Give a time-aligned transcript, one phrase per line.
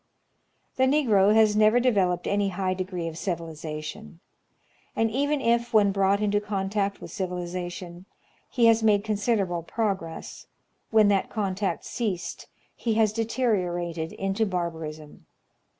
[0.77, 4.19] The Negro has never developed any high degree of civiliza tion;
[4.95, 8.07] and even if, when brought into contact with civilization,
[8.49, 10.47] he has made considerable progress,
[10.89, 15.27] when that contact ceased he has deteriorated into barbarism.